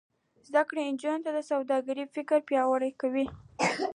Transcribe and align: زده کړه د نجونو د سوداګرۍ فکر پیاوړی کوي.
زده 0.47 0.61
کړه 0.67 0.79
د 0.83 0.87
نجونو 0.93 1.29
د 1.35 1.39
سوداګرۍ 1.51 2.05
فکر 2.15 2.39
پیاوړی 2.47 2.91
کوي. 3.01 3.25